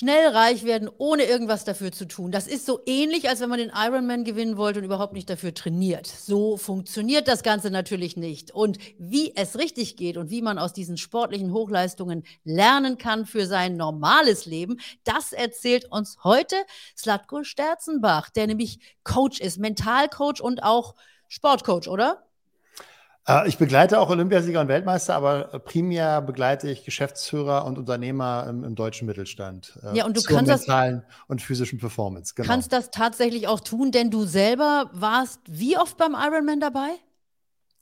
[0.00, 2.30] schnell reich werden, ohne irgendwas dafür zu tun.
[2.32, 5.52] Das ist so ähnlich, als wenn man den Ironman gewinnen wollte und überhaupt nicht dafür
[5.52, 6.06] trainiert.
[6.06, 8.50] So funktioniert das Ganze natürlich nicht.
[8.50, 13.44] Und wie es richtig geht und wie man aus diesen sportlichen Hochleistungen lernen kann für
[13.44, 16.56] sein normales Leben, das erzählt uns heute
[16.96, 20.94] Slatko Sterzenbach, der nämlich Coach ist, Mentalcoach und auch
[21.28, 22.29] Sportcoach, oder?
[23.28, 28.64] Äh, ich begleite auch Olympiasieger und Weltmeister, aber primär begleite ich Geschäftsführer und Unternehmer im,
[28.64, 29.78] im deutschen Mittelstand.
[29.82, 32.34] Äh, ja, und du zur kannst mentalen das, und physischen Performance.
[32.34, 32.48] Genau.
[32.48, 36.90] Kannst das tatsächlich auch tun, denn du selber warst wie oft beim Ironman dabei?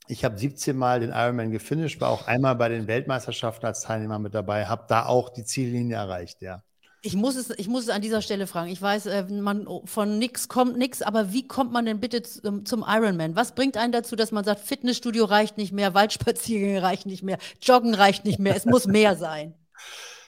[0.07, 4.17] Ich habe 17 Mal den Ironman gefinisht, war auch einmal bei den Weltmeisterschaften als Teilnehmer
[4.17, 6.63] mit dabei, habe da auch die Ziellinie erreicht, ja.
[7.01, 8.69] Ich muss, es, ich muss es an dieser Stelle fragen.
[8.69, 12.65] Ich weiß, äh, man, von nix kommt nix, aber wie kommt man denn bitte zum,
[12.65, 13.35] zum Ironman?
[13.37, 17.37] Was bringt einen dazu, dass man sagt, Fitnessstudio reicht nicht mehr, Waldspaziergänge reicht nicht mehr,
[17.61, 19.53] Joggen reicht nicht mehr, es muss mehr sein?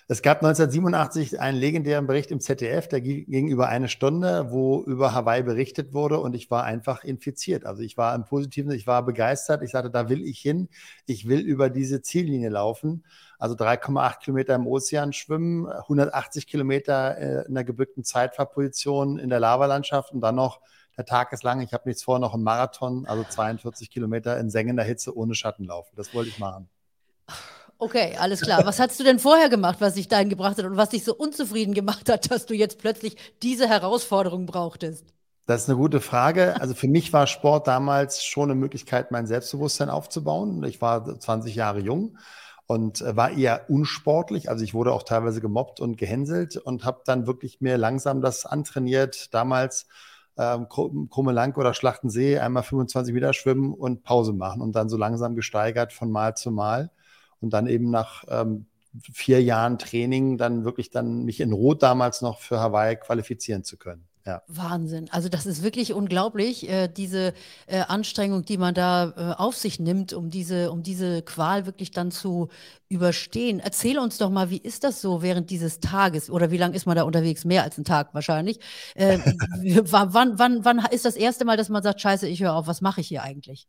[0.08, 5.14] Es gab 1987 einen legendären Bericht im ZDF, der ging über eine Stunde, wo über
[5.14, 7.66] Hawaii berichtet wurde und ich war einfach infiziert.
[7.66, 9.64] Also ich war im Positiven, ich war begeistert.
[9.64, 10.68] Ich sagte, da will ich hin.
[11.06, 13.06] Ich will über diese Ziellinie laufen.
[13.38, 19.40] Also 3,8 Kilometer im Ozean schwimmen, 180 Kilometer äh, in der gebückten Zeitfahrposition in der
[19.40, 20.60] Lavalandschaft und dann noch
[20.98, 21.62] der Tag ist lang.
[21.62, 25.66] Ich habe nichts vor, noch einen Marathon, also 42 Kilometer in sengender Hitze ohne Schatten
[25.66, 25.96] laufen.
[25.96, 26.70] Das wollte ich machen.
[27.84, 28.64] Okay, alles klar.
[28.64, 31.16] Was hast du denn vorher gemacht, was dich dahin gebracht hat und was dich so
[31.16, 35.04] unzufrieden gemacht hat, dass du jetzt plötzlich diese Herausforderung brauchtest?
[35.48, 36.62] Das ist eine gute Frage.
[36.62, 40.64] Also für mich war Sport damals schon eine Möglichkeit, mein Selbstbewusstsein aufzubauen.
[40.64, 42.20] Ich war 20 Jahre jung
[42.68, 44.48] und äh, war eher unsportlich.
[44.48, 48.46] Also ich wurde auch teilweise gemobbt und gehänselt und habe dann wirklich mir langsam das
[48.46, 49.34] antrainiert.
[49.34, 49.88] Damals
[50.38, 54.98] ähm, Krumme Lang oder Schlachtensee, einmal 25 Meter schwimmen und Pause machen und dann so
[54.98, 56.92] langsam gesteigert von Mal zu Mal.
[57.42, 58.68] Und dann eben nach ähm,
[59.14, 63.78] vier Jahren Training dann wirklich dann mich in Rot damals noch für Hawaii qualifizieren zu
[63.78, 64.08] können.
[64.26, 64.44] Ja.
[64.48, 65.10] Wahnsinn.
[65.12, 67.34] Also das ist wirklich unglaublich, äh, diese
[67.66, 71.90] äh, Anstrengung, die man da äh, auf sich nimmt, um diese, um diese Qual wirklich
[71.90, 72.50] dann zu
[72.88, 73.60] überstehen.
[73.60, 76.86] Erzähl uns doch mal, wie ist das so während dieses Tages oder wie lange ist
[76.86, 77.46] man da unterwegs?
[77.46, 78.60] Mehr als einen Tag wahrscheinlich.
[78.94, 79.18] Äh,
[79.86, 82.82] wann, wann, wann ist das erste Mal, dass man sagt, scheiße, ich höre auf, was
[82.82, 83.68] mache ich hier eigentlich?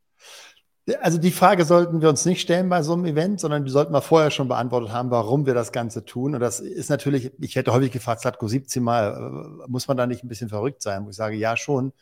[1.01, 3.93] Also die Frage sollten wir uns nicht stellen bei so einem Event, sondern die sollten
[3.93, 6.35] wir vorher schon beantwortet haben, warum wir das Ganze tun.
[6.35, 10.09] Und das ist natürlich, ich hätte häufig gefragt, Slatko 17 Mal, äh, muss man da
[10.09, 11.05] nicht ein bisschen verrückt sein?
[11.07, 11.93] Wo ich sage, ja schon.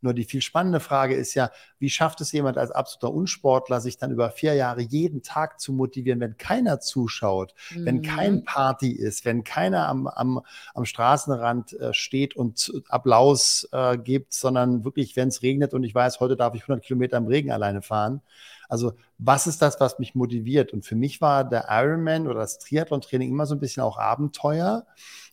[0.00, 3.98] Nur die viel spannende Frage ist ja, wie schafft es jemand als absoluter Unsportler, sich
[3.98, 7.84] dann über vier Jahre jeden Tag zu motivieren, wenn keiner zuschaut, mhm.
[7.84, 10.40] wenn kein Party ist, wenn keiner am, am,
[10.74, 15.94] am Straßenrand äh, steht und Applaus äh, gibt, sondern wirklich, wenn es regnet und ich
[15.94, 18.22] weiß, heute darf ich 100 Kilometer im Regen alleine fahren.
[18.70, 20.72] Also was ist das, was mich motiviert?
[20.72, 24.86] Und für mich war der Ironman oder das Triathlon-Training immer so ein bisschen auch Abenteuer.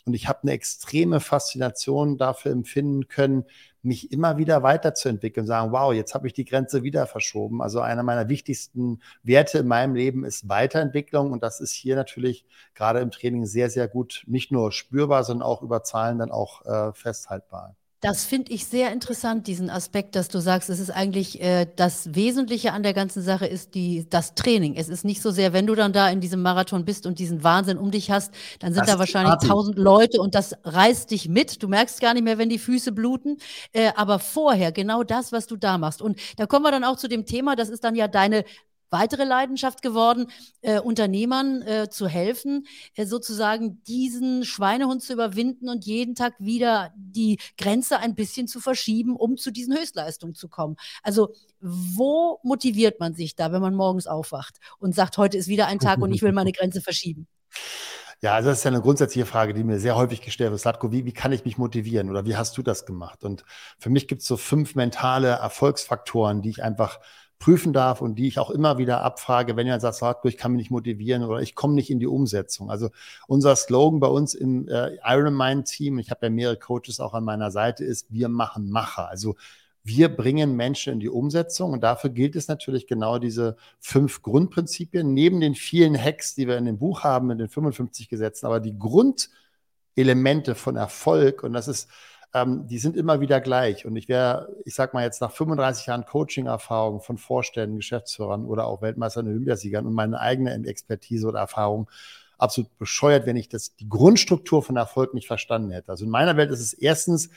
[0.05, 3.45] Und ich habe eine extreme Faszination dafür empfinden können,
[3.87, 7.61] mich immer wieder weiterzuentwickeln und sagen, wow, jetzt habe ich die Grenze wieder verschoben.
[7.61, 12.45] Also einer meiner wichtigsten Werte in meinem Leben ist Weiterentwicklung und das ist hier natürlich
[12.75, 16.65] gerade im Training sehr, sehr gut, nicht nur spürbar, sondern auch über Zahlen dann auch
[16.65, 17.75] äh, festhaltbar.
[17.99, 22.13] Das finde ich sehr interessant, diesen Aspekt, dass du sagst, es ist eigentlich äh, das
[22.13, 24.75] Wesentliche an der ganzen Sache ist die, das Training.
[24.75, 27.43] Es ist nicht so sehr, wenn du dann da in diesem Marathon bist und diesen
[27.43, 31.27] Wahnsinn um dich hast, dann sind das da wahrscheinlich tausend Leute und das reißt dich
[31.27, 31.63] mit.
[31.63, 33.37] Du merkst gar nicht mehr, wenn die Füße bluten.
[33.71, 35.99] Äh, aber vorher genau das, was du da machst.
[36.03, 38.45] Und da kommen wir dann auch zu dem Thema, das ist dann ja deine
[38.89, 40.27] weitere Leidenschaft geworden,
[40.61, 46.91] äh, Unternehmern äh, zu helfen, äh, sozusagen diesen Schweinehund zu überwinden und jeden Tag wieder
[46.95, 50.77] die Grenze ein bisschen zu verschieben, um zu diesen Höchstleistungen zu kommen.
[51.03, 55.67] Also wo motiviert man sich da, wenn man morgens aufwacht und sagt, heute ist wieder
[55.67, 57.27] ein Tag und ich will meine Grenze verschieben?
[58.21, 60.59] Ja, also das ist ja eine grundsätzliche Frage, die mir sehr häufig gestellt wird.
[60.59, 63.23] Slatko, wie, wie kann ich mich motivieren oder wie hast du das gemacht?
[63.23, 63.43] Und
[63.77, 66.99] für mich gibt es so fünf mentale Erfolgsfaktoren, die ich einfach
[67.39, 70.59] prüfen darf und die ich auch immer wieder abfrage, wenn jemand sagt, ich kann mich
[70.59, 72.71] nicht motivieren oder ich komme nicht in die Umsetzung.
[72.71, 72.89] Also
[73.27, 77.51] unser Slogan bei uns im äh, Ironmind-Team, ich habe ja mehrere Coaches auch an meiner
[77.51, 79.07] Seite, ist, wir machen Macher.
[79.07, 79.35] Also
[79.83, 85.13] wir bringen Menschen in die Umsetzung und dafür gilt es natürlich genau diese fünf Grundprinzipien,
[85.13, 88.59] neben den vielen Hacks, die wir in dem Buch haben, in den 55 Gesetzen, aber
[88.59, 91.89] die Grundelemente von Erfolg und das ist
[92.33, 93.85] ähm, die sind immer wieder gleich.
[93.85, 98.67] Und ich wäre, ich sag mal jetzt nach 35 Jahren Coaching-Erfahrung von Vorständen, Geschäftsführern oder
[98.67, 101.89] auch Weltmeistern und Olympiasiegern und meine eigene Expertise oder Erfahrung
[102.37, 105.89] absolut bescheuert, wenn ich das, die Grundstruktur von Erfolg nicht verstanden hätte.
[105.89, 107.29] Also in meiner Welt ist es erstens,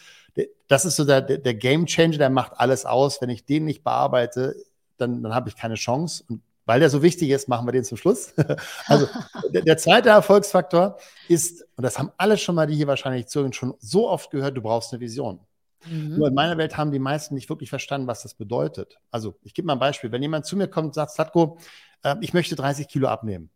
[0.69, 3.21] das ist so der, der, Game Changer, der macht alles aus.
[3.21, 4.55] Wenn ich den nicht bearbeite,
[4.99, 6.25] dann, dann habe ich keine Chance.
[6.29, 8.32] Und weil der so wichtig ist, machen wir den zum Schluss.
[8.87, 9.08] Also
[9.52, 13.52] der, der, zweite Erfolgsfaktor ist, und das haben alle schon mal, die hier wahrscheinlich zuhören,
[13.52, 15.40] schon so oft gehört, du brauchst eine Vision.
[15.87, 16.19] Mhm.
[16.19, 19.00] Nur in meiner Welt haben die meisten nicht wirklich verstanden, was das bedeutet.
[19.11, 20.12] Also ich gebe mal ein Beispiel.
[20.12, 21.58] Wenn jemand zu mir kommt und sagt, Slatko,
[22.05, 23.50] äh, ich möchte 30 Kilo abnehmen.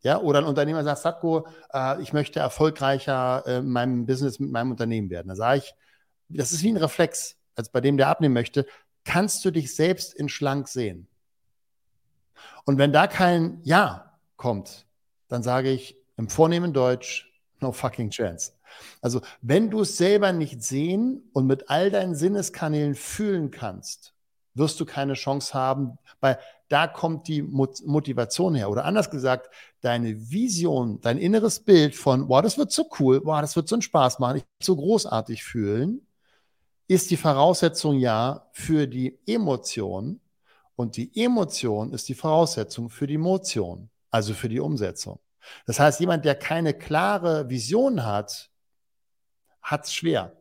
[0.00, 4.50] Ja, oder ein Unternehmer sagt, Satko, äh, ich möchte erfolgreicher äh, in meinem Business mit
[4.50, 5.28] meinem Unternehmen werden.
[5.28, 5.74] Da sage ich,
[6.30, 8.64] das ist wie ein Reflex, als bei dem, der abnehmen möchte,
[9.04, 11.08] kannst du dich selbst in schlank sehen?
[12.64, 14.86] Und wenn da kein Ja kommt,
[15.28, 18.52] dann sage ich im vornehmen Deutsch, no fucking chance.
[19.00, 24.14] Also, wenn du es selber nicht sehen und mit all deinen Sinneskanälen fühlen kannst,
[24.54, 26.38] wirst du keine Chance haben, weil
[26.68, 28.70] da kommt die Motivation her.
[28.70, 29.50] Oder anders gesagt,
[29.80, 33.74] deine Vision, dein inneres Bild von, wow, das wird so cool, wow, das wird so
[33.74, 36.06] einen Spaß machen, ich so großartig fühlen,
[36.88, 40.20] ist die Voraussetzung ja für die Emotion.
[40.76, 45.20] Und die Emotion ist die Voraussetzung für die Motion, also für die Umsetzung.
[45.66, 48.50] Das heißt, jemand, der keine klare Vision hat,
[49.62, 50.36] hat es schwer.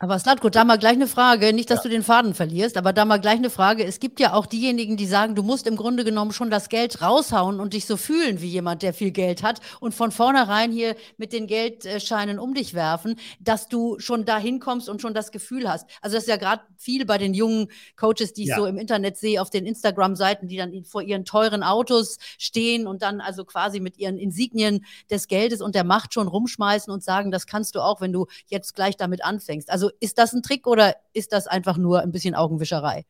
[0.00, 1.82] Aber Slatko, da mal gleich eine Frage, nicht, dass ja.
[1.84, 3.84] du den Faden verlierst, aber da mal gleich eine Frage.
[3.84, 7.02] Es gibt ja auch diejenigen, die sagen, du musst im Grunde genommen schon das Geld
[7.02, 10.94] raushauen und dich so fühlen wie jemand, der viel Geld hat und von vornherein hier
[11.16, 15.68] mit den Geldscheinen um dich werfen, dass du schon dahin kommst und schon das Gefühl
[15.68, 15.88] hast.
[16.00, 17.66] Also das ist ja gerade viel bei den jungen
[17.96, 18.56] Coaches, die ich ja.
[18.56, 23.02] so im Internet sehe, auf den Instagram-Seiten, die dann vor ihren teuren Autos stehen und
[23.02, 27.32] dann also quasi mit ihren Insignien des Geldes und der Macht schon rumschmeißen und sagen,
[27.32, 29.70] das kannst du auch, wenn du jetzt gleich damit anfängst.
[29.70, 33.04] Also ist das ein Trick oder ist das einfach nur ein bisschen Augenwischerei?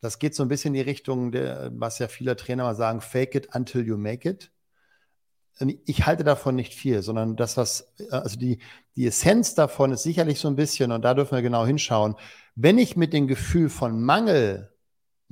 [0.00, 3.34] Das geht so ein bisschen in die Richtung, was ja viele Trainer mal sagen, fake
[3.34, 4.50] it until you make it.
[5.86, 8.58] Ich halte davon nicht viel, sondern das, was, also die,
[8.96, 12.16] die Essenz davon ist sicherlich so ein bisschen, und da dürfen wir genau hinschauen,
[12.56, 14.73] wenn ich mit dem Gefühl von Mangel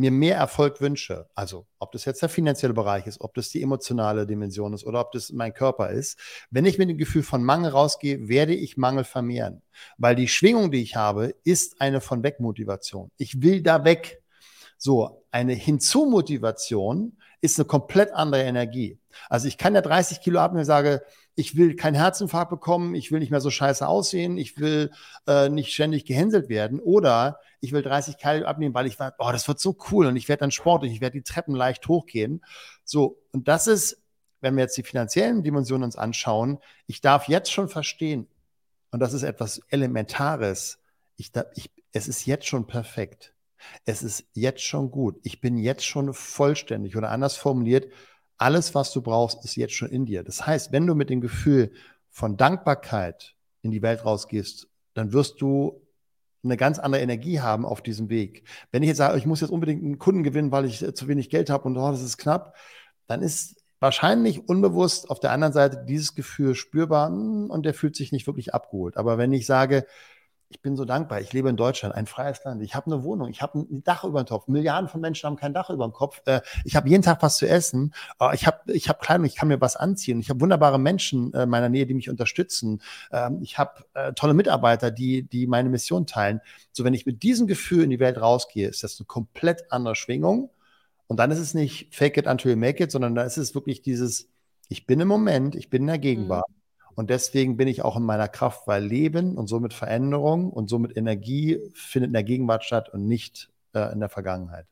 [0.02, 3.62] mir mehr Erfolg wünsche, also ob das jetzt der finanzielle Bereich ist, ob das die
[3.62, 6.18] emotionale Dimension ist oder ob das mein Körper ist,
[6.50, 9.62] wenn ich mit dem Gefühl von Mangel rausgehe, werde ich Mangel vermehren.
[9.98, 13.12] Weil die Schwingung, die ich habe, ist eine von Wegmotivation.
[13.16, 14.22] Ich will da weg.
[14.76, 18.98] So, eine Hinzumotivation ist eine komplett andere Energie.
[19.28, 21.02] Also ich kann ja 30 Kilo abnehmen und sage,
[21.34, 24.90] ich will keinen Herzinfarkt bekommen, ich will nicht mehr so scheiße aussehen, ich will
[25.26, 29.30] äh, nicht ständig gehänselt werden oder ich will 30 Kilo abnehmen, weil ich war, oh,
[29.32, 32.44] das wird so cool und ich werde dann sportlich, ich werde die Treppen leicht hochgehen.
[32.84, 34.02] So, und das ist,
[34.40, 38.26] wenn wir jetzt die finanziellen Dimensionen uns anschauen, ich darf jetzt schon verstehen,
[38.90, 40.78] und das ist etwas Elementares,
[41.16, 43.32] ich, ich, es ist jetzt schon perfekt.
[43.84, 45.18] Es ist jetzt schon gut.
[45.22, 47.90] Ich bin jetzt schon vollständig oder anders formuliert,
[48.42, 50.24] alles, was du brauchst, ist jetzt schon in dir.
[50.24, 51.72] Das heißt, wenn du mit dem Gefühl
[52.10, 55.80] von Dankbarkeit in die Welt rausgehst, dann wirst du
[56.44, 58.44] eine ganz andere Energie haben auf diesem Weg.
[58.72, 61.30] Wenn ich jetzt sage, ich muss jetzt unbedingt einen Kunden gewinnen, weil ich zu wenig
[61.30, 62.56] Geld habe und oh, das ist knapp,
[63.06, 67.94] dann ist wahrscheinlich unbewusst auf der anderen Seite dieses Gefühl spürbar hm, und der fühlt
[67.94, 68.96] sich nicht wirklich abgeholt.
[68.96, 69.86] Aber wenn ich sage,
[70.52, 71.20] ich bin so dankbar.
[71.20, 72.62] Ich lebe in Deutschland, ein freies Land.
[72.62, 74.48] Ich habe eine Wohnung, ich habe ein Dach über dem Kopf.
[74.48, 76.20] Milliarden von Menschen haben kein Dach über dem Kopf.
[76.26, 77.94] Äh, ich habe jeden Tag was zu essen.
[78.20, 80.20] Äh, ich habe ich hab Kleidung, ich kann mir was anziehen.
[80.20, 82.82] Ich habe wunderbare Menschen in meiner Nähe, die mich unterstützen.
[83.10, 86.40] Ähm, ich habe äh, tolle Mitarbeiter, die, die meine Mission teilen.
[86.72, 89.96] So, wenn ich mit diesem Gefühl in die Welt rausgehe, ist das eine komplett andere
[89.96, 90.50] Schwingung.
[91.06, 93.54] Und dann ist es nicht fake it until you make it, sondern da ist es
[93.54, 94.28] wirklich dieses,
[94.68, 96.48] ich bin im Moment, ich bin in der Gegenwart.
[96.48, 96.61] Mhm.
[96.94, 100.96] Und deswegen bin ich auch in meiner Kraft, weil Leben und somit Veränderung und somit
[100.96, 104.66] Energie findet in der Gegenwart statt und nicht äh, in der Vergangenheit.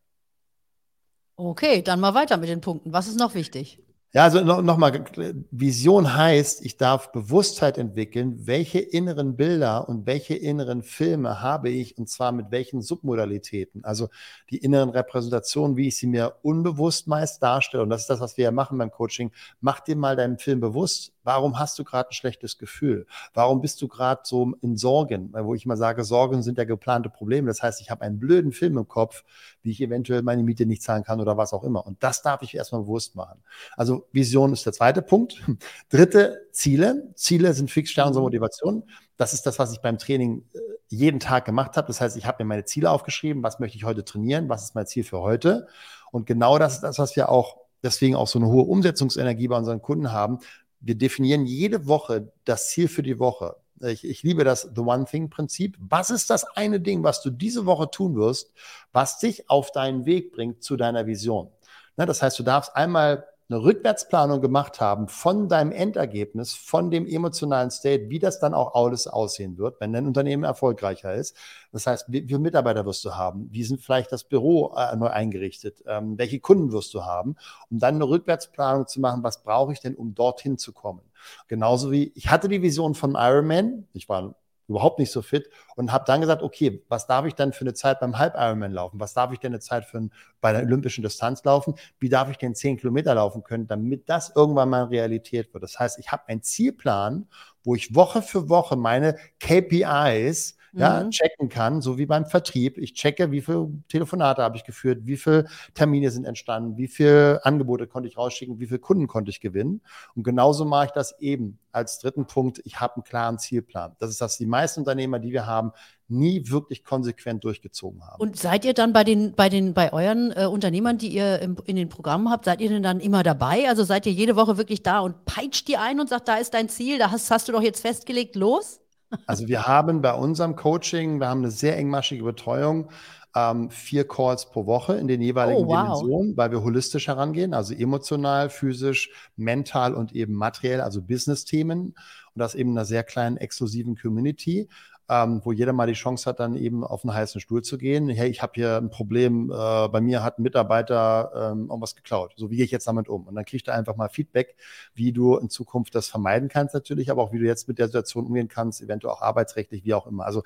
[1.37, 2.93] Okay, dann mal weiter mit den Punkten.
[2.93, 3.81] Was ist noch wichtig?
[4.13, 5.05] Ja, also nochmal, noch
[5.53, 11.97] Vision heißt, ich darf Bewusstheit entwickeln, welche inneren Bilder und welche inneren Filme habe ich
[11.97, 13.85] und zwar mit welchen Submodalitäten.
[13.85, 14.09] Also
[14.51, 17.85] die inneren Repräsentationen, wie ich sie mir unbewusst meist darstelle.
[17.85, 19.31] Und das ist das, was wir ja machen beim Coaching.
[19.61, 23.07] Mach dir mal deinen Film bewusst, Warum hast du gerade ein schlechtes Gefühl?
[23.35, 25.33] Warum bist du gerade so in Sorgen?
[25.33, 27.49] Wo ich mal sage, Sorgen sind ja geplante Probleme.
[27.49, 29.25] Das heißt, ich habe einen blöden Film im Kopf,
[29.63, 31.87] wie ich eventuell meine Miete nicht zahlen kann oder was auch immer.
[31.87, 33.43] Und das darf ich erstmal bewusst machen.
[33.77, 35.43] Also Vision ist der zweite Punkt.
[35.91, 37.13] Dritte, Ziele.
[37.15, 38.27] Ziele sind Fixsterne unserer mhm.
[38.27, 38.85] Motivation.
[39.17, 40.59] Das ist das, was ich beim Training äh,
[40.89, 41.87] jeden Tag gemacht habe.
[41.89, 43.43] Das heißt, ich habe mir meine Ziele aufgeschrieben.
[43.43, 44.49] Was möchte ich heute trainieren?
[44.49, 45.69] Was ist mein Ziel für heute?
[46.11, 49.57] Und genau das ist das, was wir auch deswegen auch so eine hohe Umsetzungsenergie bei
[49.57, 50.39] unseren Kunden haben,
[50.81, 53.57] wir definieren jede Woche das Ziel für die Woche.
[53.81, 55.77] Ich, ich, liebe das The One Thing-Prinzip.
[55.79, 58.53] Was ist das eine Ding, was du diese Woche tun wirst,
[58.93, 61.51] was dich auf deinen Weg bringt zu deiner Vision?
[61.97, 67.71] Das heißt, du darfst einmal eine Rückwärtsplanung gemacht haben von deinem Endergebnis, von dem emotionalen
[67.71, 71.37] State, wie das dann auch alles aussehen wird, wenn dein Unternehmen erfolgreicher ist.
[71.73, 73.49] Das heißt, wie viele Mitarbeiter wirst du haben?
[73.51, 75.83] Wie sind vielleicht das Büro äh, neu eingerichtet?
[75.87, 77.37] Ähm, welche Kunden wirst du haben?
[77.71, 81.03] Um dann eine Rückwärtsplanung zu machen, was brauche ich denn, um dorthin zu kommen?
[81.49, 83.89] Genauso wie ich hatte die Vision von Ironman.
[83.93, 84.37] Ich war
[84.71, 87.75] überhaupt nicht so fit und habe dann gesagt, okay, was darf ich dann für eine
[87.75, 89.01] Zeit beim Halb-Ironman laufen?
[89.01, 91.75] Was darf ich denn eine Zeit für ein, bei der olympischen Distanz laufen?
[91.99, 95.63] Wie darf ich denn zehn Kilometer laufen können, damit das irgendwann mal Realität wird?
[95.63, 97.27] Das heißt, ich habe einen Zielplan,
[97.65, 101.11] wo ich Woche für Woche meine KPIs ja, mhm.
[101.11, 102.79] checken kann, so wie beim Vertrieb.
[102.79, 107.45] Ich checke, wie viele Telefonate habe ich geführt, wie viele Termine sind entstanden, wie viele
[107.45, 109.81] Angebote konnte ich rausschicken, wie viele Kunden konnte ich gewinnen.
[110.15, 112.61] Und genauso mache ich das eben als dritten Punkt.
[112.65, 113.97] Ich habe einen klaren Zielplan.
[113.99, 115.73] Das ist das, die meisten Unternehmer, die wir haben,
[116.09, 118.21] nie wirklich konsequent durchgezogen haben.
[118.21, 121.57] Und seid ihr dann bei den, bei den, bei euren äh, Unternehmern, die ihr im,
[121.67, 123.69] in den Programmen habt, seid ihr denn dann immer dabei?
[123.69, 126.55] Also seid ihr jede Woche wirklich da und peitscht die ein und sagt, da ist
[126.55, 128.80] dein Ziel, da hast, hast du doch jetzt festgelegt, los?
[129.27, 132.91] Also wir haben bei unserem Coaching, wir haben eine sehr engmaschige Betreuung,
[133.35, 135.83] ähm, vier Calls pro Woche in den jeweiligen oh, wow.
[135.83, 141.95] Dimensionen, weil wir holistisch herangehen, also emotional, physisch, mental und eben materiell, also Business-Themen und
[142.35, 144.69] das eben in einer sehr kleinen exklusiven Community
[145.11, 148.09] ähm, wo jeder mal die Chance hat, dann eben auf einen heißen Stuhl zu gehen.
[148.09, 152.33] Hey, ich habe hier ein Problem, äh, bei mir hat ein Mitarbeiter ähm, irgendwas geklaut.
[152.37, 153.27] So, wie gehe ich jetzt damit um?
[153.27, 154.55] Und dann kriegst du einfach mal Feedback,
[154.95, 157.87] wie du in Zukunft das vermeiden kannst natürlich, aber auch wie du jetzt mit der
[157.87, 160.25] Situation umgehen kannst, eventuell auch arbeitsrechtlich, wie auch immer.
[160.25, 160.45] Also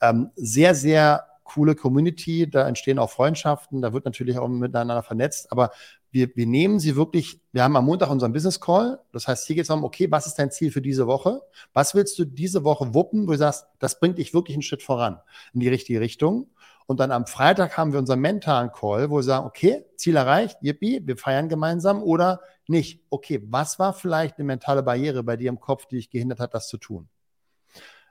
[0.00, 5.52] ähm, sehr, sehr coole Community, da entstehen auch Freundschaften, da wird natürlich auch miteinander vernetzt,
[5.52, 5.70] aber
[6.16, 9.56] wir, wir nehmen sie wirklich, wir haben am Montag unseren Business Call, das heißt, hier
[9.56, 11.42] geht es darum, okay, was ist dein Ziel für diese Woche?
[11.74, 14.82] Was willst du diese Woche wuppen, wo du sagst, das bringt dich wirklich einen Schritt
[14.82, 15.20] voran
[15.52, 16.48] in die richtige Richtung?
[16.86, 20.56] Und dann am Freitag haben wir unseren mentalen Call, wo wir sagen, okay, Ziel erreicht,
[20.62, 23.02] yippie, wir feiern gemeinsam oder nicht.
[23.10, 26.54] Okay, was war vielleicht eine mentale Barriere bei dir im Kopf, die dich gehindert hat,
[26.54, 27.08] das zu tun?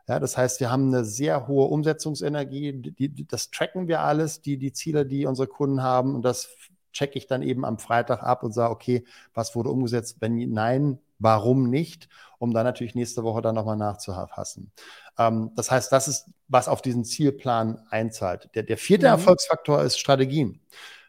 [0.07, 2.73] Ja, das heißt, wir haben eine sehr hohe Umsetzungsenergie.
[2.73, 6.13] Die, das tracken wir alles, die, die Ziele, die unsere Kunden haben.
[6.13, 6.49] Und das
[6.95, 10.17] checke ich dann eben am Freitag ab und sage, okay, was wurde umgesetzt?
[10.19, 12.09] Wenn nein, warum nicht?
[12.39, 14.71] Um dann natürlich nächste Woche dann nochmal nachzufassen.
[15.17, 18.49] Ähm, das heißt, das ist, was auf diesen Zielplan einzahlt.
[18.55, 19.11] Der, der vierte mhm.
[19.11, 20.61] Erfolgsfaktor ist Strategien.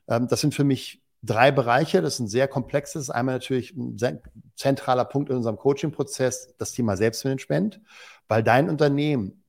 [0.08, 2.02] Ähm, das sind für mich drei Bereiche.
[2.02, 3.08] Das ist ein sehr komplexes.
[3.08, 3.96] Einmal natürlich ein
[4.56, 7.80] zentraler Punkt in unserem Coaching-Prozess, das Thema Selbstmanagement
[8.28, 9.42] weil dein Unternehmen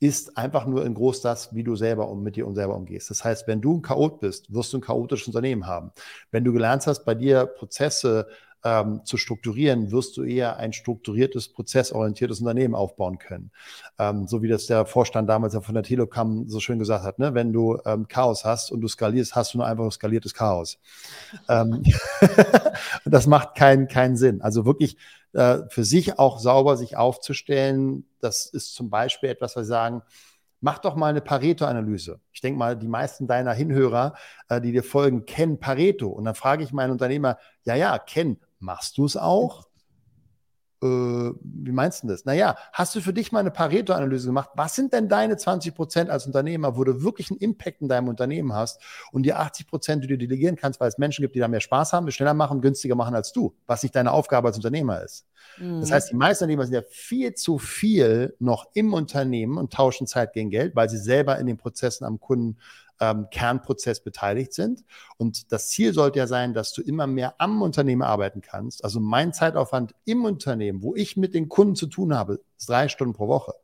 [0.00, 3.10] ist einfach nur in groß das, wie du selber um, mit dir und selber umgehst.
[3.10, 5.90] Das heißt, wenn du ein Chaot bist, wirst du ein chaotisches Unternehmen haben.
[6.30, 8.28] Wenn du gelernt hast, bei dir Prozesse
[8.64, 13.50] ähm, zu strukturieren, wirst du eher ein strukturiertes, prozessorientiertes Unternehmen aufbauen können.
[13.98, 17.34] Ähm, so wie das der Vorstand damals von der Telekom so schön gesagt hat, ne?
[17.34, 20.78] wenn du ähm, Chaos hast und du skalierst, hast du nur einfach skaliertes Chaos.
[21.48, 21.82] Ähm,
[23.04, 24.42] das macht keinen keinen Sinn.
[24.42, 24.96] Also wirklich
[25.32, 30.02] äh, für sich auch sauber sich aufzustellen, das ist zum Beispiel etwas, was wir sagen,
[30.60, 32.20] Mach doch mal eine Pareto-Analyse.
[32.32, 34.14] Ich denke mal, die meisten deiner Hinhörer,
[34.48, 36.08] äh, die dir folgen, kennen Pareto.
[36.08, 38.40] Und dann frage ich meinen Unternehmer, ja, ja, kennen.
[38.58, 39.68] Machst du es auch?
[40.80, 42.24] Äh, wie meinst du das?
[42.24, 44.50] Naja, hast du für dich mal eine Pareto-Analyse gemacht?
[44.54, 48.06] Was sind denn deine 20 Prozent als Unternehmer, wo du wirklich einen Impact in deinem
[48.06, 51.40] Unternehmen hast und die 80 Prozent, die du delegieren kannst, weil es Menschen gibt, die
[51.40, 54.48] da mehr Spaß haben, die schneller machen, günstiger machen als du, was nicht deine Aufgabe
[54.48, 55.26] als Unternehmer ist.
[55.58, 55.80] Mhm.
[55.80, 60.06] Das heißt, die meisten Unternehmer sind ja viel zu viel noch im Unternehmen und tauschen
[60.06, 62.56] Zeit gegen Geld, weil sie selber in den Prozessen am Kunden
[63.00, 64.84] ähm, Kernprozess beteiligt sind.
[65.16, 68.84] Und das Ziel sollte ja sein, dass du immer mehr am Unternehmen arbeiten kannst.
[68.84, 72.88] Also mein Zeitaufwand im Unternehmen, wo ich mit den Kunden zu tun habe, ist drei
[72.88, 73.54] Stunden pro Woche.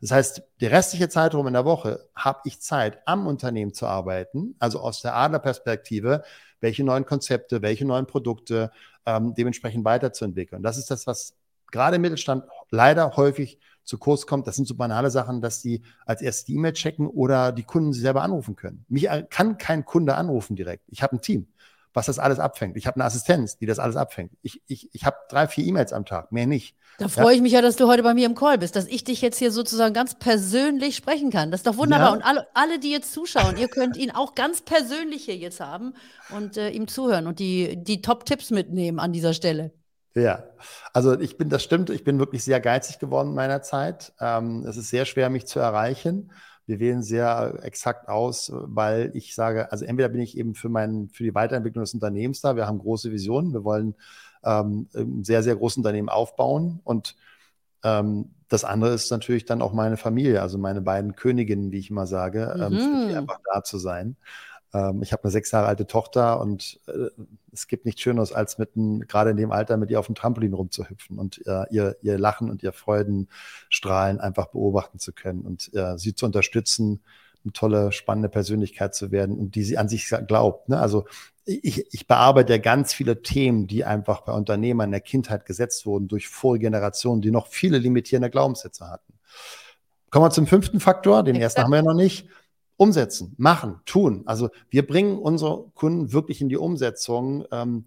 [0.00, 4.56] Das heißt, der restliche Zeitraum in der Woche habe ich Zeit, am Unternehmen zu arbeiten,
[4.58, 6.22] also aus der Adlerperspektive,
[6.60, 8.70] welche neuen Konzepte, welche neuen Produkte
[9.04, 10.62] ähm, dementsprechend weiterzuentwickeln.
[10.62, 11.36] Das ist das, was
[11.70, 14.46] gerade im Mittelstand leider häufig zu kurz kommt.
[14.46, 17.92] Das sind so banale Sachen, dass die als erstes die E-Mail checken oder die Kunden
[17.92, 18.84] sie selber anrufen können.
[18.88, 20.84] Mich kann kein Kunde anrufen direkt.
[20.88, 21.46] Ich habe ein Team,
[21.94, 22.76] was das alles abfängt.
[22.76, 24.32] Ich habe eine Assistenz, die das alles abfängt.
[24.42, 26.76] Ich, ich, ich habe drei, vier E-Mails am Tag, mehr nicht.
[26.98, 27.32] Da freue ja.
[27.32, 29.38] ich mich ja, dass du heute bei mir im Call bist, dass ich dich jetzt
[29.38, 31.50] hier sozusagen ganz persönlich sprechen kann.
[31.50, 32.08] Das ist doch wunderbar.
[32.08, 32.12] Ja.
[32.14, 35.94] Und alle, alle, die jetzt zuschauen, ihr könnt ihn auch ganz persönlich hier jetzt haben
[36.34, 39.72] und äh, ihm zuhören und die, die Top-Tipps mitnehmen an dieser Stelle.
[40.16, 40.44] Ja,
[40.94, 44.14] also ich bin, das stimmt, ich bin wirklich sehr geizig geworden in meiner Zeit.
[44.18, 46.32] Ähm, es ist sehr schwer, mich zu erreichen.
[46.64, 51.10] Wir wählen sehr exakt aus, weil ich sage, also entweder bin ich eben für, mein,
[51.12, 53.94] für die Weiterentwicklung des Unternehmens da, wir haben große Visionen, wir wollen
[54.42, 57.14] ähm, ein sehr, sehr großes Unternehmen aufbauen und
[57.84, 61.90] ähm, das andere ist natürlich dann auch meine Familie, also meine beiden Königinnen, wie ich
[61.90, 63.10] immer sage, ähm, mhm.
[63.10, 64.16] ähm, einfach da zu sein.
[64.72, 67.10] Ähm, ich habe eine sechs Jahre alte Tochter und äh,
[67.56, 68.72] es gibt nichts Schöneres, als mit
[69.08, 72.50] gerade in dem Alter mit ihr auf dem Trampolin rumzuhüpfen und äh, ihr, ihr Lachen
[72.50, 77.02] und ihr Freudenstrahlen einfach beobachten zu können und äh, sie zu unterstützen,
[77.44, 80.68] eine tolle, spannende Persönlichkeit zu werden und die sie an sich glaubt.
[80.68, 80.78] Ne?
[80.78, 81.06] Also
[81.44, 85.86] ich, ich bearbeite ja ganz viele Themen, die einfach bei Unternehmern in der Kindheit gesetzt
[85.86, 89.14] wurden durch vorige Generationen, die noch viele limitierende Glaubenssätze hatten.
[90.10, 92.28] Kommen wir zum fünften Faktor, den ersten haben wir ja noch nicht.
[92.76, 94.22] Umsetzen, machen, tun.
[94.26, 97.44] Also wir bringen unsere Kunden wirklich in die Umsetzung.
[97.50, 97.86] Ähm,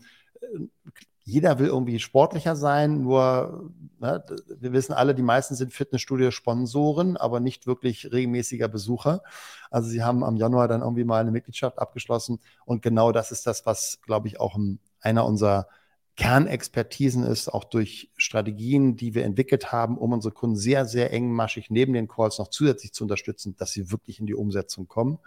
[1.24, 4.24] jeder will irgendwie sportlicher sein, nur ne,
[4.60, 9.22] wir wissen alle, die meisten sind Fitnessstudio-Sponsoren, aber nicht wirklich regelmäßiger Besucher.
[9.70, 13.46] Also sie haben am Januar dann irgendwie mal eine Mitgliedschaft abgeschlossen und genau das ist
[13.46, 14.58] das, was, glaube ich, auch
[15.02, 15.68] einer unserer
[16.20, 21.70] Kernexpertisen ist, auch durch Strategien, die wir entwickelt haben, um unsere Kunden sehr, sehr engmaschig
[21.70, 25.20] neben den Calls noch zusätzlich zu unterstützen, dass sie wirklich in die Umsetzung kommen.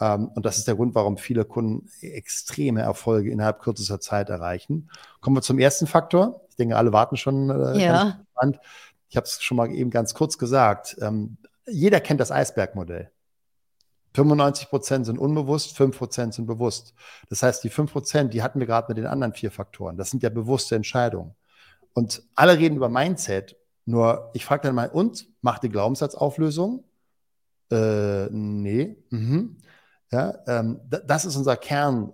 [0.00, 4.90] Ähm, und das ist der Grund, warum viele Kunden extreme Erfolge innerhalb kürzester Zeit erreichen.
[5.20, 6.40] Kommen wir zum ersten Faktor.
[6.50, 7.48] Ich denke, alle warten schon.
[7.48, 8.20] Äh, ja.
[9.08, 10.96] Ich habe es schon mal eben ganz kurz gesagt.
[11.00, 11.36] Ähm,
[11.68, 13.12] jeder kennt das Eisbergmodell.
[14.16, 16.94] 95 Prozent sind unbewusst, 5 Prozent sind bewusst.
[17.28, 19.98] Das heißt, die 5 Prozent, die hatten wir gerade mit den anderen vier Faktoren.
[19.98, 21.34] Das sind ja bewusste Entscheidungen.
[21.92, 23.56] Und alle reden über Mindset.
[23.84, 26.84] Nur ich frage dann mal, und macht die Glaubenssatzauflösung?
[27.70, 28.96] Äh, nee.
[29.10, 29.58] Mhm.
[30.10, 32.12] Ja, ähm, das ist unser Kern,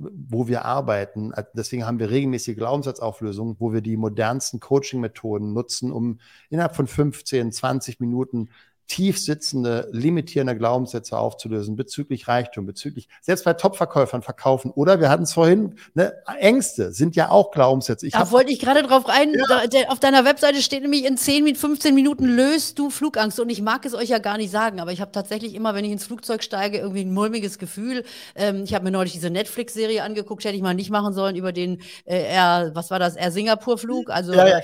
[0.00, 1.32] wo wir arbeiten.
[1.54, 6.18] Deswegen haben wir regelmäßige Glaubenssatzauflösungen, wo wir die modernsten Coaching-Methoden nutzen, um
[6.50, 8.50] innerhalb von 15, 20 Minuten
[8.88, 14.70] tief sitzende, limitierende Glaubenssätze aufzulösen bezüglich Reichtum, bezüglich, selbst bei Topverkäufern verkaufen.
[14.70, 18.06] Oder wir hatten es vorhin, ne, Ängste sind ja auch Glaubenssätze.
[18.06, 19.34] Ich da wollte ich gerade drauf rein.
[19.34, 19.66] Ja.
[19.66, 23.38] Da, auf deiner Webseite steht nämlich in 10, 15 Minuten löst du Flugangst.
[23.38, 25.84] Und ich mag es euch ja gar nicht sagen, aber ich habe tatsächlich immer, wenn
[25.84, 28.04] ich ins Flugzeug steige, irgendwie ein mulmiges Gefühl.
[28.34, 31.52] Ähm, ich habe mir neulich diese Netflix-Serie angeguckt, hätte ich mal nicht machen sollen über
[31.52, 34.08] den äh, Air, was war das, Air Singapur-Flug.
[34.08, 34.60] Also, ja, ja,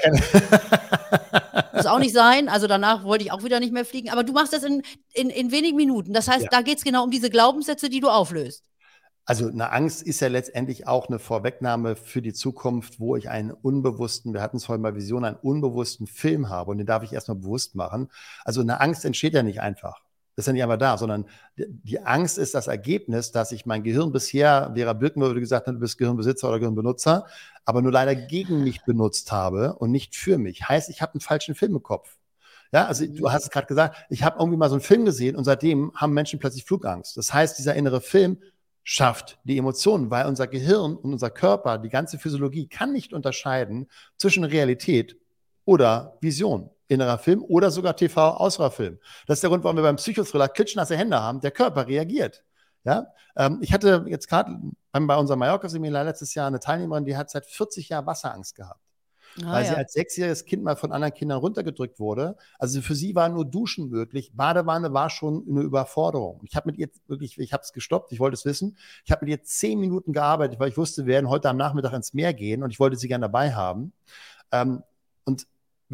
[1.73, 2.49] muss auch nicht sein.
[2.49, 4.83] Also danach wollte ich auch wieder nicht mehr fliegen aber du machst das in,
[5.13, 6.13] in, in wenigen Minuten.
[6.13, 6.49] Das heißt, ja.
[6.51, 8.65] da geht es genau um diese Glaubenssätze, die du auflöst.
[9.27, 13.53] Also eine Angst ist ja letztendlich auch eine Vorwegnahme für die Zukunft, wo ich einen
[13.53, 17.13] unbewussten, wir hatten es vorhin bei Vision, einen unbewussten Film habe und den darf ich
[17.13, 18.11] erstmal bewusst machen.
[18.45, 20.03] Also eine Angst entsteht ja nicht einfach.
[20.37, 21.27] Das ist ja nicht einfach da, sondern
[21.57, 25.73] die Angst ist das Ergebnis, dass ich mein Gehirn bisher, Vera Birken würde gesagt, du
[25.75, 27.27] bist Gehirnbesitzer oder Gehirnbenutzer,
[27.65, 30.69] aber nur leider gegen mich benutzt habe und nicht für mich.
[30.69, 32.17] Heißt, ich habe einen falschen Film im Kopf.
[32.73, 35.37] Ja, also du hast es gerade gesagt, ich habe irgendwie mal so einen Film gesehen
[35.37, 37.17] und seitdem haben Menschen plötzlich Flugangst.
[37.17, 38.39] Das heißt, dieser innere Film
[38.83, 43.87] schafft die Emotionen, weil unser Gehirn und unser Körper, die ganze Physiologie kann nicht unterscheiden
[44.17, 45.17] zwischen Realität
[45.65, 46.71] oder Vision.
[46.89, 48.71] Innerer Film oder sogar TV-Außerer
[49.27, 51.41] Das ist der Grund, warum wir beim Psychothriller klitschnasse Hände haben.
[51.41, 52.45] Der Körper reagiert.
[52.85, 54.59] Ja, ähm, ich hatte jetzt gerade
[54.93, 58.81] bei unserem Mallorca-Seminar letztes Jahr eine Teilnehmerin, die hat seit 40 Jahren Wasserangst gehabt.
[59.43, 59.71] Ah, weil ja.
[59.71, 62.37] sie als sechsjähriges Kind mal von anderen Kindern runtergedrückt wurde.
[62.59, 64.33] Also für sie war nur Duschen möglich.
[64.35, 66.41] Badewanne war schon eine Überforderung.
[66.45, 68.77] Ich habe mit ihr wirklich, ich habe es gestoppt, ich wollte es wissen.
[69.05, 71.95] Ich habe mit ihr zehn Minuten gearbeitet, weil ich wusste, wir werden heute am Nachmittag
[71.95, 73.93] ins Meer gehen und ich wollte sie gerne dabei haben.
[74.53, 74.83] Ähm,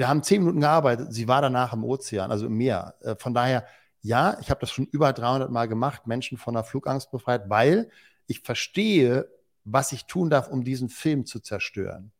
[0.00, 1.12] wir haben zehn Minuten gearbeitet.
[1.12, 2.94] Sie war danach im Ozean, also im Meer.
[3.02, 3.66] Äh, von daher,
[4.00, 7.90] ja, ich habe das schon über 300 Mal gemacht, Menschen von der Flugangst befreit, weil
[8.26, 9.28] ich verstehe,
[9.64, 12.12] was ich tun darf, um diesen Film zu zerstören.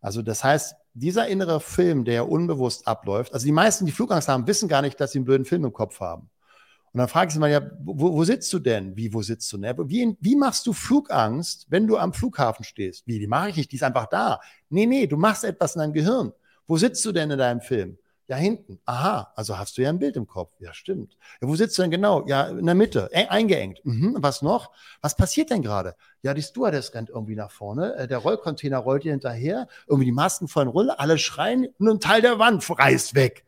[0.00, 4.48] Also das heißt, dieser innere Film, der unbewusst abläuft, also die meisten, die Flugangst haben,
[4.48, 6.28] wissen gar nicht, dass sie einen blöden Film im Kopf haben.
[6.92, 8.96] Und dann frage ich sie mal, ja, wo, wo sitzt du denn?
[8.96, 9.58] Wie, wo sitzt du?
[9.58, 9.76] Ne?
[9.84, 13.06] Wie, wie machst du Flugangst, wenn du am Flughafen stehst?
[13.06, 14.40] Wie, die mache ich nicht, die ist einfach da.
[14.70, 16.32] Nee, nee, du machst etwas in deinem Gehirn.
[16.68, 17.98] Wo sitzt du denn in deinem Film?
[18.28, 18.78] Ja, hinten.
[18.84, 20.52] Aha, also hast du ja ein Bild im Kopf.
[20.60, 21.16] Ja, stimmt.
[21.40, 22.26] Ja, wo sitzt du denn genau?
[22.26, 23.80] Ja, in der Mitte, e eingeengt.
[23.84, 24.18] Mhm.
[24.18, 24.70] Was noch?
[25.00, 25.96] Was passiert denn gerade?
[26.20, 30.12] Ja, die Stewardess rennt irgendwie nach vorne, äh, der Rollcontainer rollt ihr hinterher, irgendwie die
[30.12, 33.46] Masken vollen Rolle, alle schreien und ein Teil der Wand reißt weg.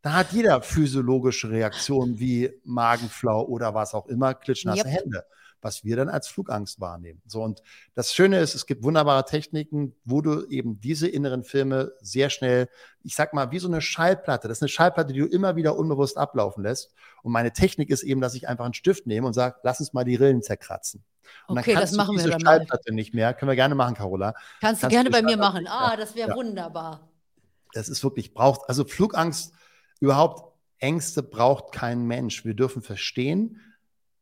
[0.00, 5.02] Da hat jeder physiologische Reaktionen wie Magenflau oder was auch immer, klitschnasse yep.
[5.02, 5.24] Hände
[5.60, 7.22] was wir dann als Flugangst wahrnehmen.
[7.26, 7.62] So, und
[7.94, 12.68] das Schöne ist, es gibt wunderbare Techniken, wo du eben diese inneren Filme sehr schnell,
[13.02, 15.76] ich sag mal, wie so eine Schallplatte, das ist eine Schallplatte, die du immer wieder
[15.76, 16.92] unbewusst ablaufen lässt.
[17.22, 19.92] Und meine Technik ist eben, dass ich einfach einen Stift nehme und sage, lass uns
[19.92, 21.04] mal die Rillen zerkratzen.
[21.48, 23.34] Und okay, das machen diese wir diese Schallplatte nicht mehr.
[23.34, 24.32] Können wir gerne machen, Carola.
[24.60, 25.66] Kannst, Kannst du gerne bei mir machen.
[25.68, 26.36] Ah, das wäre ja.
[26.36, 27.08] wunderbar.
[27.72, 29.52] Das ist wirklich, braucht, also Flugangst,
[30.00, 32.44] überhaupt Ängste braucht kein Mensch.
[32.44, 33.60] Wir dürfen verstehen,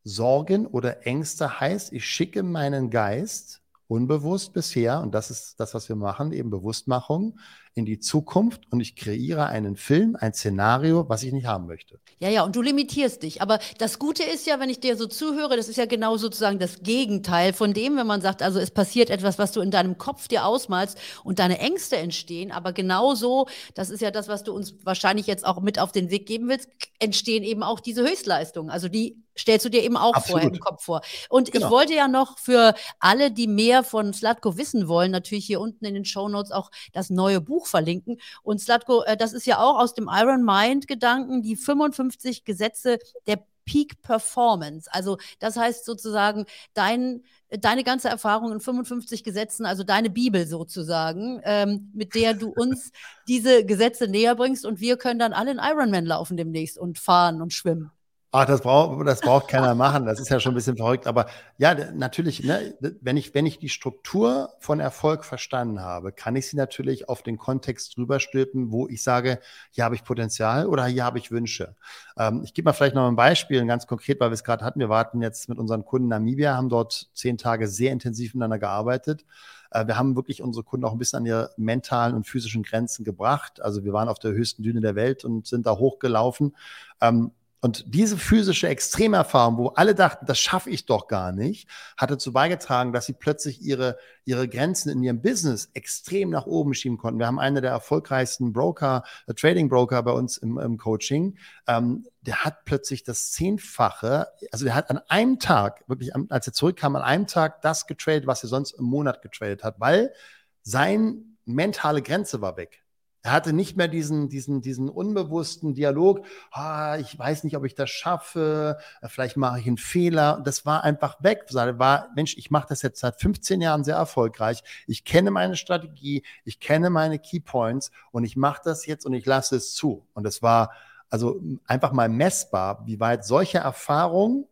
[0.04, 5.88] Sorgen oder Ängste heißt, ich schicke meinen Geist unbewusst bisher, und das ist das, was
[5.88, 7.38] wir machen, eben Bewusstmachung,
[7.76, 11.98] in die Zukunft und ich kreiere einen Film, ein Szenario, was ich nicht haben möchte.
[12.20, 13.42] Ja, ja, und du limitierst dich.
[13.42, 16.60] Aber das Gute ist ja, wenn ich dir so zuhöre, das ist ja genau sozusagen
[16.60, 19.98] das Gegenteil von dem, wenn man sagt, also es passiert etwas, was du in deinem
[19.98, 22.52] Kopf dir ausmalst und deine Ängste entstehen.
[22.52, 26.10] Aber genauso, das ist ja das, was du uns wahrscheinlich jetzt auch mit auf den
[26.10, 26.68] Weg geben willst,
[27.04, 28.70] entstehen eben auch diese Höchstleistungen.
[28.70, 30.42] Also die stellst du dir eben auch Absolut.
[30.42, 31.02] vorher im Kopf vor.
[31.28, 31.66] Und genau.
[31.66, 35.84] ich wollte ja noch für alle, die mehr von Slatko wissen wollen, natürlich hier unten
[35.84, 38.18] in den Show Notes auch das neue Buch verlinken.
[38.42, 42.98] Und Slatko, äh, das ist ja auch aus dem Iron Mind Gedanken, die 55 Gesetze
[43.26, 44.88] der Peak Performance.
[44.92, 51.40] Also das heißt sozusagen dein, deine ganze Erfahrung in 55 Gesetzen, also deine Bibel sozusagen,
[51.44, 52.92] ähm, mit der du uns
[53.28, 57.40] diese Gesetze näher bringst und wir können dann alle in Ironman laufen demnächst und fahren
[57.42, 57.90] und schwimmen.
[58.36, 60.06] Ach, das braucht, das braucht keiner machen.
[60.06, 61.06] Das ist ja schon ein bisschen verrückt.
[61.06, 66.34] Aber ja, natürlich, ne, wenn, ich, wenn ich die Struktur von Erfolg verstanden habe, kann
[66.34, 69.38] ich sie natürlich auf den Kontext drüber stülpen, wo ich sage,
[69.70, 71.76] hier habe ich Potenzial oder hier habe ich Wünsche.
[72.18, 74.80] Ähm, ich gebe mal vielleicht noch ein Beispiel, ganz konkret, weil wir es gerade hatten.
[74.80, 79.24] Wir warten jetzt mit unseren Kunden Namibia, haben dort zehn Tage sehr intensiv miteinander gearbeitet.
[79.70, 83.04] Äh, wir haben wirklich unsere Kunden auch ein bisschen an ihre mentalen und physischen Grenzen
[83.04, 83.62] gebracht.
[83.62, 86.56] Also wir waren auf der höchsten Düne der Welt und sind da hochgelaufen.
[87.00, 87.30] Ähm,
[87.64, 92.30] und diese physische Extremerfahrung, wo alle dachten, das schaffe ich doch gar nicht, hat dazu
[92.30, 93.96] beigetragen, dass sie plötzlich ihre,
[94.26, 97.18] ihre Grenzen in ihrem Business extrem nach oben schieben konnten.
[97.18, 101.38] Wir haben einen der erfolgreichsten Broker, äh, Trading Broker bei uns im, im Coaching.
[101.66, 106.52] Ähm, der hat plötzlich das Zehnfache, also der hat an einem Tag, wirklich, als er
[106.52, 110.12] zurückkam, an einem Tag das getradet, was er sonst im Monat getradet hat, weil
[110.60, 112.83] sein mentale Grenze war weg.
[113.24, 117.74] Er hatte nicht mehr diesen, diesen, diesen unbewussten Dialog, ah, ich weiß nicht, ob ich
[117.74, 120.42] das schaffe, vielleicht mache ich einen Fehler.
[120.44, 121.46] Das war einfach weg.
[121.54, 124.62] Er war, Mensch, ich mache das jetzt seit 15 Jahren sehr erfolgreich.
[124.86, 129.24] Ich kenne meine Strategie, ich kenne meine Keypoints und ich mache das jetzt und ich
[129.24, 130.06] lasse es zu.
[130.12, 130.72] Und es war
[131.08, 134.46] also einfach mal messbar, wie weit solche Erfahrungen,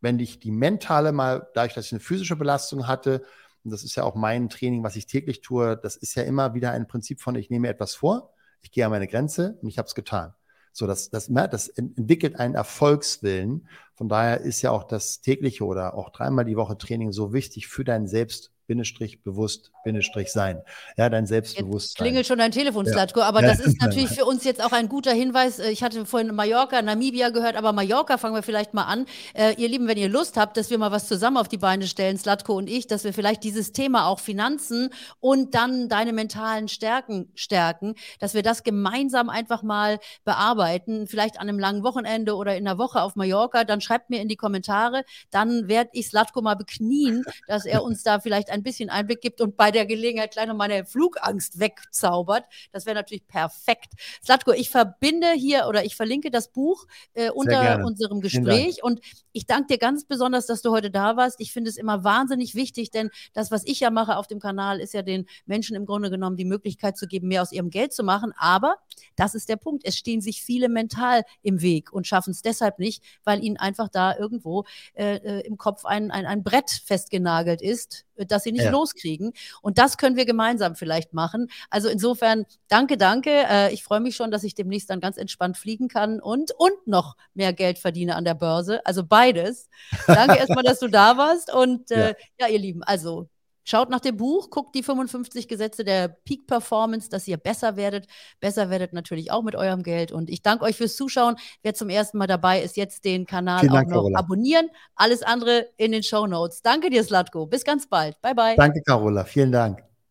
[0.00, 3.22] wenn ich die mentale mal, dadurch, dass ich eine physische Belastung hatte,
[3.64, 6.54] und das ist ja auch mein Training, was ich täglich tue, das ist ja immer
[6.54, 9.78] wieder ein Prinzip von, ich nehme etwas vor, ich gehe an meine Grenze und ich
[9.78, 10.34] habe es getan.
[10.72, 13.68] So, das, das, das entwickelt einen Erfolgswillen.
[13.94, 17.66] Von daher ist ja auch das tägliche oder auch dreimal die Woche Training so wichtig
[17.66, 19.77] für dein Selbst Bindestrich bewusst, Bindestrich
[20.32, 20.62] sein.
[20.96, 21.88] Ja, dein Selbstbewusstsein.
[21.88, 23.26] Jetzt klingelt schon dein Telefon, Slatko, ja.
[23.26, 25.58] aber das ist natürlich für uns jetzt auch ein guter Hinweis.
[25.58, 29.06] Äh, ich hatte vorhin Mallorca, Namibia gehört, aber Mallorca fangen wir vielleicht mal an.
[29.34, 31.86] Äh, ihr Lieben, wenn ihr Lust habt, dass wir mal was zusammen auf die Beine
[31.86, 36.68] stellen, Slatko und ich, dass wir vielleicht dieses Thema auch Finanzen und dann deine mentalen
[36.68, 42.56] Stärken stärken, dass wir das gemeinsam einfach mal bearbeiten, vielleicht an einem langen Wochenende oder
[42.56, 46.42] in einer Woche auf Mallorca, dann schreibt mir in die Kommentare, dann werde ich Slatko
[46.42, 49.77] mal beknien, dass er uns da vielleicht ein ein bisschen Einblick gibt und bei der
[49.86, 52.44] Gelegenheit gleich noch meine Flugangst wegzaubert.
[52.72, 53.92] Das wäre natürlich perfekt.
[54.24, 59.00] Slatko, ich verbinde hier oder ich verlinke das Buch äh, unter unserem Gespräch und
[59.32, 61.40] ich danke dir ganz besonders, dass du heute da warst.
[61.40, 64.80] Ich finde es immer wahnsinnig wichtig, denn das, was ich ja mache auf dem Kanal,
[64.80, 67.92] ist ja den Menschen im Grunde genommen die Möglichkeit zu geben, mehr aus ihrem Geld
[67.92, 68.32] zu machen.
[68.36, 68.76] Aber
[69.16, 69.84] das ist der Punkt.
[69.84, 73.88] Es stehen sich viele mental im Weg und schaffen es deshalb nicht, weil ihnen einfach
[73.88, 74.64] da irgendwo
[74.94, 78.70] äh, äh im Kopf ein, ein, ein Brett festgenagelt ist, das sie nicht ja.
[78.70, 79.32] loskriegen.
[79.62, 81.48] Und das können wir gemeinsam vielleicht machen.
[81.70, 83.30] Also insofern, danke, danke.
[83.30, 86.86] Äh, ich freue mich schon, dass ich demnächst dann ganz entspannt fliegen kann und, und
[86.86, 88.84] noch mehr Geld verdiene an der Börse.
[88.84, 89.68] Also beides.
[90.06, 91.52] Danke erstmal, dass du da warst.
[91.52, 92.14] Und äh, ja.
[92.40, 93.28] ja, ihr Lieben, also
[93.68, 98.06] Schaut nach dem Buch, guckt die 55 Gesetze der Peak Performance, dass ihr besser werdet.
[98.40, 100.10] Besser werdet natürlich auch mit eurem Geld.
[100.10, 101.36] Und ich danke euch fürs Zuschauen.
[101.62, 104.18] Wer zum ersten Mal dabei ist, jetzt den Kanal Vielen auch Dank, noch Carola.
[104.20, 104.70] abonnieren.
[104.94, 106.62] Alles andere in den Show Notes.
[106.62, 107.44] Danke dir, Slatko.
[107.44, 108.18] Bis ganz bald.
[108.22, 108.56] Bye, bye.
[108.56, 109.24] Danke, Carola.
[109.24, 109.87] Vielen Dank.